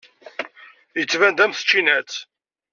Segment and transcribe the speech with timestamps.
[0.97, 2.11] Yettban-d am tčinat.